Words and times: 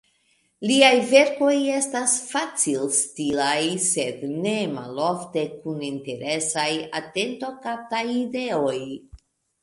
Liaj 0.69 0.95
verkoj 1.09 1.49
estis 1.79 2.13
facilstilaj, 2.29 3.61
sed 3.83 4.23
nemalofte 4.45 5.43
kun 5.65 5.83
interesaj, 5.89 6.63
atentokaptaj 7.01 8.01
ideoj. 8.23 8.75